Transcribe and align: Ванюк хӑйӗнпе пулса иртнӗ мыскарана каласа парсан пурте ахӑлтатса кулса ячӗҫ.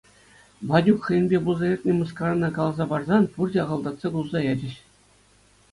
Ванюк 0.67 0.99
хӑйӗнпе 1.05 1.37
пулса 1.43 1.65
иртнӗ 1.73 1.93
мыскарана 1.93 2.49
каласа 2.57 2.85
парсан 2.91 3.23
пурте 3.35 3.59
ахӑлтатса 3.65 4.07
кулса 4.15 4.39
ячӗҫ. 4.51 4.75